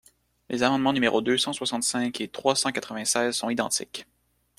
Les 0.49 0.63
amendements 0.63 0.93
numéros 0.93 1.21
deux 1.21 1.37
cent 1.37 1.53
soixante-cinq 1.53 2.21
et 2.21 2.27
trois 2.27 2.55
cent 2.55 2.71
quatre-vingt-seize 2.71 3.35
sont 3.35 3.51
identiques. 3.51 4.07